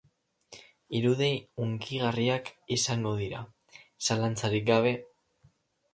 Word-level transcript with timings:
Irudi 0.99 1.27
hunkigarriak 1.65 2.49
izango 2.77 3.13
dira, 3.23 3.43
zalantzarik 4.09 4.71
gabe. 4.75 4.99